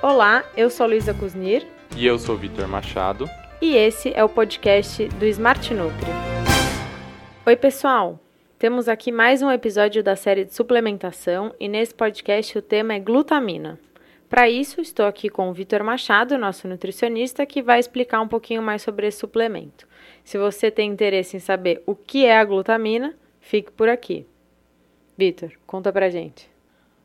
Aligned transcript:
Olá, 0.00 0.44
eu 0.56 0.70
sou 0.70 0.86
Luísa 0.86 1.12
Kuznir. 1.12 1.66
E 1.96 2.06
eu 2.06 2.20
sou 2.20 2.36
Vitor 2.36 2.68
Machado. 2.68 3.28
E 3.60 3.74
esse 3.74 4.12
é 4.14 4.22
o 4.22 4.28
podcast 4.28 5.08
do 5.08 5.26
Smart 5.26 5.74
Nutri. 5.74 6.06
Oi, 7.44 7.56
pessoal! 7.56 8.20
Temos 8.60 8.88
aqui 8.88 9.10
mais 9.10 9.42
um 9.42 9.50
episódio 9.50 10.00
da 10.00 10.14
série 10.14 10.44
de 10.44 10.54
suplementação 10.54 11.52
e 11.58 11.66
nesse 11.66 11.92
podcast 11.92 12.56
o 12.56 12.62
tema 12.62 12.94
é 12.94 13.00
glutamina. 13.00 13.76
Para 14.28 14.48
isso, 14.48 14.80
estou 14.80 15.04
aqui 15.04 15.28
com 15.28 15.50
o 15.50 15.52
Vitor 15.52 15.82
Machado, 15.82 16.38
nosso 16.38 16.68
nutricionista, 16.68 17.44
que 17.44 17.60
vai 17.60 17.80
explicar 17.80 18.20
um 18.20 18.28
pouquinho 18.28 18.62
mais 18.62 18.82
sobre 18.82 19.08
esse 19.08 19.18
suplemento. 19.18 19.84
Se 20.22 20.38
você 20.38 20.70
tem 20.70 20.88
interesse 20.88 21.36
em 21.36 21.40
saber 21.40 21.82
o 21.84 21.96
que 21.96 22.24
é 22.24 22.38
a 22.38 22.44
glutamina, 22.44 23.16
fique 23.40 23.72
por 23.72 23.88
aqui. 23.88 24.24
Vitor, 25.16 25.50
conta 25.66 25.92
pra 25.92 26.08
gente. 26.08 26.48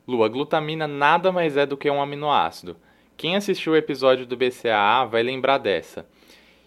Lu, 0.08 0.24
a 0.24 0.28
glutamina 0.28 0.88
nada 0.88 1.32
mais 1.32 1.56
é 1.56 1.66
do 1.66 1.78
que 1.78 1.90
um 1.90 2.02
aminoácido. 2.02 2.76
Quem 3.16 3.36
assistiu 3.36 3.74
o 3.74 3.78
episódio 3.78 4.26
do 4.26 4.36
BCAA 4.36 5.06
vai 5.06 5.24
lembrar 5.24 5.58
dessa. 5.58 6.06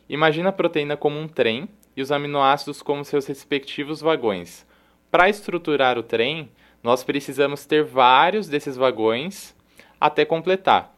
Imagina 0.09 0.49
a 0.49 0.53
proteína 0.53 0.97
como 0.97 1.19
um 1.19 1.29
trem 1.29 1.69
e 1.97 2.01
os 2.01 2.11
aminoácidos 2.11 2.81
como 2.81 3.05
seus 3.05 3.27
respectivos 3.27 4.01
vagões. 4.01 4.67
Para 5.11 5.29
estruturar 5.29 5.99
o 5.99 6.03
trem, 6.03 6.51
nós 6.83 7.05
precisamos 7.05 7.67
ter 7.67 7.85
vários 7.85 8.49
desses 8.49 8.77
vagões 8.77 9.55
até 10.01 10.25
completar. 10.25 10.95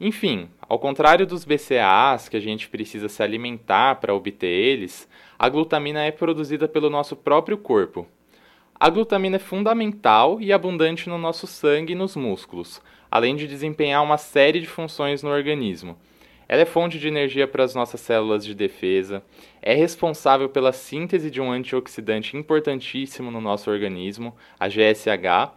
Enfim, 0.00 0.48
ao 0.60 0.78
contrário 0.78 1.26
dos 1.26 1.44
BCAAs, 1.44 2.28
que 2.28 2.36
a 2.36 2.40
gente 2.40 2.68
precisa 2.68 3.08
se 3.08 3.22
alimentar 3.22 3.96
para 3.96 4.14
obter 4.14 4.46
eles, 4.46 5.08
a 5.38 5.48
glutamina 5.48 6.04
é 6.04 6.10
produzida 6.10 6.68
pelo 6.68 6.90
nosso 6.90 7.16
próprio 7.16 7.56
corpo. 7.56 8.06
A 8.80 8.88
glutamina 8.90 9.34
é 9.34 9.40
fundamental 9.40 10.40
e 10.40 10.52
abundante 10.52 11.08
no 11.08 11.18
nosso 11.18 11.48
sangue 11.48 11.94
e 11.94 11.96
nos 11.96 12.14
músculos, 12.14 12.80
além 13.10 13.34
de 13.34 13.48
desempenhar 13.48 14.04
uma 14.04 14.16
série 14.16 14.60
de 14.60 14.68
funções 14.68 15.20
no 15.20 15.30
organismo. 15.30 15.98
Ela 16.48 16.62
é 16.62 16.64
fonte 16.64 16.96
de 16.96 17.08
energia 17.08 17.48
para 17.48 17.64
as 17.64 17.74
nossas 17.74 18.00
células 18.00 18.44
de 18.44 18.54
defesa, 18.54 19.20
é 19.60 19.74
responsável 19.74 20.48
pela 20.48 20.72
síntese 20.72 21.28
de 21.28 21.40
um 21.40 21.50
antioxidante 21.50 22.36
importantíssimo 22.36 23.32
no 23.32 23.40
nosso 23.40 23.68
organismo, 23.68 24.32
a 24.60 24.68
GSH, 24.68 25.50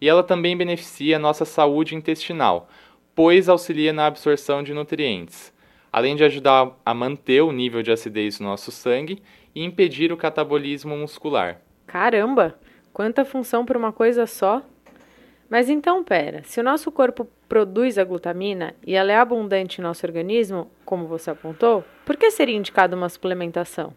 e 0.00 0.08
ela 0.08 0.24
também 0.24 0.56
beneficia 0.56 1.14
a 1.14 1.20
nossa 1.20 1.44
saúde 1.44 1.94
intestinal, 1.94 2.68
pois 3.14 3.48
auxilia 3.48 3.92
na 3.92 4.06
absorção 4.06 4.64
de 4.64 4.74
nutrientes, 4.74 5.54
além 5.92 6.16
de 6.16 6.24
ajudar 6.24 6.76
a 6.84 6.92
manter 6.92 7.40
o 7.40 7.52
nível 7.52 7.84
de 7.84 7.92
acidez 7.92 8.40
no 8.40 8.48
nosso 8.48 8.72
sangue 8.72 9.22
e 9.54 9.62
impedir 9.62 10.12
o 10.12 10.16
catabolismo 10.16 10.96
muscular. 10.96 11.63
Caramba! 11.94 12.58
Quanta 12.92 13.24
função 13.24 13.64
para 13.64 13.78
uma 13.78 13.92
coisa 13.92 14.26
só? 14.26 14.60
Mas 15.48 15.70
então, 15.70 16.02
pera, 16.02 16.42
se 16.42 16.58
o 16.58 16.64
nosso 16.64 16.90
corpo 16.90 17.24
produz 17.48 17.98
a 17.98 18.02
glutamina 18.02 18.74
e 18.84 18.96
ela 18.96 19.12
é 19.12 19.16
abundante 19.16 19.80
em 19.80 19.84
nosso 19.84 20.04
organismo, 20.04 20.68
como 20.84 21.06
você 21.06 21.30
apontou, 21.30 21.84
por 22.04 22.16
que 22.16 22.32
seria 22.32 22.56
indicada 22.56 22.96
uma 22.96 23.08
suplementação? 23.08 23.94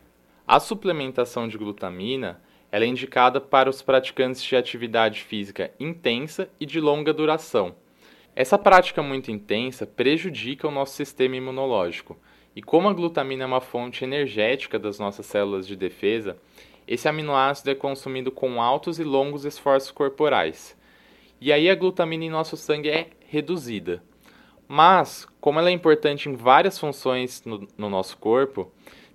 A 0.47 0.59
suplementação 0.59 1.47
de 1.47 1.57
glutamina 1.57 2.39
ela 2.71 2.85
é 2.85 2.87
indicada 2.87 3.41
para 3.41 3.67
os 3.67 3.81
praticantes 3.81 4.43
de 4.43 4.55
atividade 4.55 5.23
física 5.23 5.71
intensa 5.79 6.47
e 6.59 6.67
de 6.67 6.79
longa 6.79 7.11
duração. 7.11 7.73
Essa 8.35 8.59
prática 8.59 9.01
muito 9.01 9.31
intensa 9.31 9.87
prejudica 9.87 10.67
o 10.67 10.71
nosso 10.71 10.93
sistema 10.93 11.35
imunológico, 11.35 12.15
e 12.55 12.61
como 12.61 12.89
a 12.89 12.93
glutamina 12.93 13.43
é 13.43 13.47
uma 13.47 13.59
fonte 13.59 14.03
energética 14.03 14.77
das 14.77 14.99
nossas 14.99 15.25
células 15.25 15.65
de 15.65 15.75
defesa, 15.75 16.37
esse 16.87 17.07
aminoácido 17.07 17.69
é 17.69 17.75
consumido 17.75 18.31
com 18.31 18.61
altos 18.61 18.99
e 18.99 19.03
longos 19.03 19.43
esforços 19.43 19.91
corporais. 19.91 20.77
E 21.41 21.51
aí 21.51 21.69
a 21.69 21.75
glutamina 21.75 22.23
em 22.23 22.29
nosso 22.29 22.55
sangue 22.55 22.89
é 22.89 23.09
reduzida. 23.27 24.01
Mas, 24.67 25.27
como 25.39 25.59
ela 25.59 25.69
é 25.69 25.73
importante 25.73 26.29
em 26.29 26.35
várias 26.35 26.79
funções 26.79 27.43
no, 27.45 27.67
no 27.77 27.89
nosso 27.89 28.17
corpo, 28.17 28.71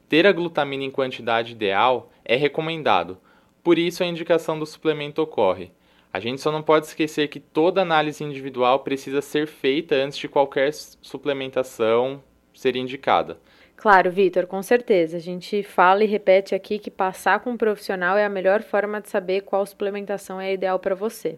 ter 0.09 0.27
a 0.27 0.33
glutamina 0.33 0.85
em 0.85 0.91
quantidade 0.91 1.53
ideal 1.53 2.11
é 2.25 2.37
recomendado. 2.37 3.19
Por 3.63 3.79
isso 3.79 4.03
a 4.03 4.07
indicação 4.07 4.59
do 4.59 4.67
suplemento 4.67 5.23
ocorre. 5.23 5.73
A 6.13 6.21
gente 6.21 6.43
só 6.43 6.53
não 6.53 6.63
pode 6.63 6.87
esquecer 6.87 7.29
que 7.29 7.41
toda 7.41 7.81
análise 7.81 8.23
individual 8.23 8.81
precisa 8.81 9.23
ser 9.23 9.47
feita 9.47 9.95
antes 9.95 10.19
de 10.19 10.29
qualquer 10.29 10.73
suplementação 10.75 12.23
ser 12.53 12.77
indicada. 12.77 13.41
Claro, 13.83 14.13
Vitor, 14.13 14.47
com 14.47 14.63
certeza. 14.63 15.17
A 15.17 15.21
gente 15.21 15.61
fala 15.65 16.05
e 16.05 16.07
repete 16.07 16.55
aqui 16.55 16.79
que 16.79 16.89
passar 16.89 17.41
com 17.41 17.51
um 17.51 17.57
profissional 17.57 18.17
é 18.17 18.25
a 18.25 18.29
melhor 18.29 18.63
forma 18.63 19.01
de 19.01 19.09
saber 19.09 19.41
qual 19.41 19.67
suplementação 19.67 20.41
é 20.41 20.53
ideal 20.53 20.79
para 20.79 20.95
você. 20.95 21.37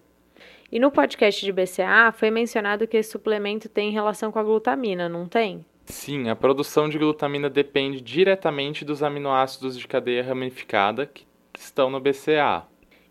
E 0.71 0.79
no 0.79 0.91
podcast 0.91 1.43
de 1.43 1.51
BCA 1.51 2.13
foi 2.13 2.31
mencionado 2.31 2.87
que 2.87 2.99
esse 2.99 3.13
suplemento 3.13 3.67
tem 3.67 3.93
relação 3.93 4.31
com 4.31 4.39
a 4.39 4.43
glutamina, 4.43 5.09
não 5.09 5.27
tem? 5.27 5.65
Sim, 5.87 6.29
a 6.29 6.37
produção 6.37 6.87
de 6.87 6.99
glutamina 6.99 7.49
depende 7.49 8.03
diretamente 8.03 8.85
dos 8.85 9.03
aminoácidos 9.03 9.79
de 9.79 9.89
cadeia 9.89 10.23
ramificada 10.23 11.07
que 11.07 11.25
estão 11.59 11.89
no 11.89 11.99
BCA. 11.99 12.65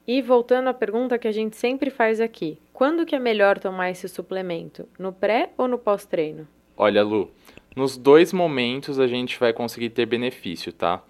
E 0.06 0.22
voltando 0.22 0.68
à 0.68 0.76
pergunta 0.76 1.18
que 1.18 1.28
a 1.28 1.32
gente 1.32 1.56
sempre 1.56 1.90
faz 1.90 2.22
aqui, 2.22 2.60
quando 2.72 3.04
que 3.04 3.16
é 3.16 3.20
melhor 3.20 3.58
tomar 3.58 3.90
esse 3.90 4.08
suplemento? 4.08 4.88
No 5.00 5.12
pré 5.12 5.50
ou 5.58 5.68
no 5.68 5.80
pós-treino? 5.80 6.48
Olha, 6.76 7.04
Lu, 7.04 7.32
nos 7.76 7.98
dois 7.98 8.32
momentos 8.32 9.00
a 9.00 9.08
gente 9.08 9.40
vai 9.40 9.52
conseguir 9.52 9.90
ter 9.90 10.06
benefício, 10.06 10.72
tá? 10.72 11.04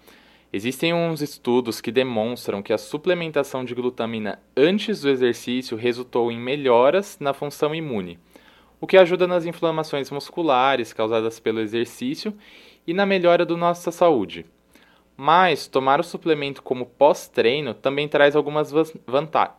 Existem 0.52 0.94
uns 0.94 1.20
estudos 1.20 1.80
que 1.80 1.90
demonstram 1.90 2.62
que 2.62 2.72
a 2.72 2.78
suplementação 2.78 3.64
de 3.64 3.74
glutamina 3.74 4.40
antes 4.56 5.00
do 5.00 5.08
exercício 5.08 5.76
resultou 5.76 6.30
em 6.30 6.38
melhoras 6.38 7.18
na 7.18 7.34
função 7.34 7.74
imune, 7.74 8.18
o 8.80 8.86
que 8.86 8.96
ajuda 8.96 9.26
nas 9.26 9.44
inflamações 9.44 10.10
musculares 10.10 10.92
causadas 10.92 11.40
pelo 11.40 11.60
exercício 11.60 12.32
e 12.86 12.94
na 12.94 13.04
melhora 13.04 13.44
da 13.44 13.56
nossa 13.56 13.90
saúde. 13.90 14.46
Mas 15.16 15.66
tomar 15.66 16.00
o 16.00 16.04
suplemento 16.04 16.62
como 16.62 16.86
pós-treino 16.86 17.74
também 17.74 18.08
traz 18.08 18.34
algumas 18.34 18.72
vantagens. 19.06 19.56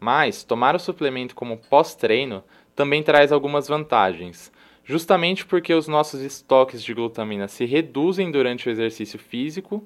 Mas 0.00 0.44
tomar 0.44 0.74
o 0.74 0.78
suplemento 0.78 1.34
como 1.34 1.56
pós-treino 1.56 2.42
também 2.74 3.02
traz 3.02 3.32
algumas 3.32 3.68
vantagens 3.68 4.51
justamente 4.84 5.46
porque 5.46 5.72
os 5.74 5.88
nossos 5.88 6.20
estoques 6.20 6.82
de 6.82 6.92
glutamina 6.94 7.48
se 7.48 7.64
reduzem 7.64 8.30
durante 8.30 8.68
o 8.68 8.70
exercício 8.70 9.18
físico 9.18 9.84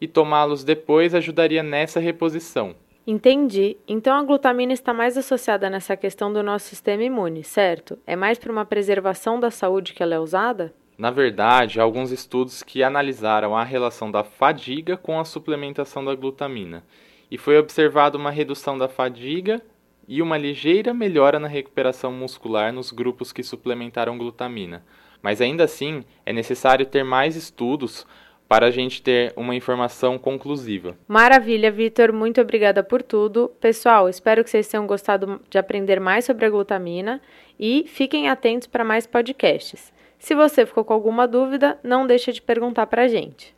e 0.00 0.08
tomá-los 0.08 0.64
depois 0.64 1.14
ajudaria 1.14 1.62
nessa 1.62 2.00
reposição. 2.00 2.74
Entendi. 3.06 3.76
Então 3.86 4.16
a 4.16 4.22
glutamina 4.22 4.72
está 4.72 4.94
mais 4.94 5.16
associada 5.16 5.68
nessa 5.68 5.96
questão 5.96 6.32
do 6.32 6.42
nosso 6.42 6.66
sistema 6.68 7.02
imune, 7.02 7.42
certo? 7.42 7.98
É 8.06 8.14
mais 8.14 8.38
para 8.38 8.52
uma 8.52 8.64
preservação 8.64 9.40
da 9.40 9.50
saúde 9.50 9.92
que 9.92 10.02
ela 10.02 10.14
é 10.14 10.20
usada? 10.20 10.72
Na 10.96 11.10
verdade, 11.10 11.80
há 11.80 11.82
alguns 11.82 12.12
estudos 12.12 12.62
que 12.62 12.82
analisaram 12.82 13.56
a 13.56 13.64
relação 13.64 14.10
da 14.10 14.22
fadiga 14.22 14.96
com 14.96 15.18
a 15.18 15.24
suplementação 15.24 16.04
da 16.04 16.14
glutamina, 16.14 16.84
e 17.30 17.38
foi 17.38 17.58
observada 17.58 18.16
uma 18.16 18.30
redução 18.30 18.78
da 18.78 18.88
fadiga 18.88 19.60
e 20.06 20.20
uma 20.22 20.36
ligeira 20.36 20.92
melhora 20.92 21.38
na 21.38 21.48
recuperação 21.48 22.12
muscular 22.12 22.72
nos 22.72 22.90
grupos 22.90 23.32
que 23.32 23.42
suplementaram 23.42 24.18
glutamina. 24.18 24.84
Mas 25.22 25.40
ainda 25.40 25.64
assim, 25.64 26.04
é 26.26 26.32
necessário 26.32 26.84
ter 26.84 27.04
mais 27.04 27.36
estudos 27.36 28.06
para 28.48 28.66
a 28.66 28.70
gente 28.70 29.00
ter 29.00 29.32
uma 29.34 29.54
informação 29.54 30.18
conclusiva. 30.18 30.94
Maravilha, 31.08 31.70
Vitor, 31.70 32.12
muito 32.12 32.40
obrigada 32.40 32.82
por 32.82 33.02
tudo. 33.02 33.50
Pessoal, 33.60 34.08
espero 34.08 34.44
que 34.44 34.50
vocês 34.50 34.68
tenham 34.68 34.86
gostado 34.86 35.40
de 35.48 35.56
aprender 35.56 35.98
mais 35.98 36.26
sobre 36.26 36.44
a 36.44 36.50
glutamina 36.50 37.18
e 37.58 37.84
fiquem 37.86 38.28
atentos 38.28 38.66
para 38.66 38.84
mais 38.84 39.06
podcasts. 39.06 39.92
Se 40.18 40.34
você 40.34 40.66
ficou 40.66 40.84
com 40.84 40.92
alguma 40.92 41.26
dúvida, 41.26 41.78
não 41.82 42.06
deixe 42.06 42.30
de 42.30 42.42
perguntar 42.42 42.86
para 42.86 43.04
a 43.04 43.08
gente. 43.08 43.54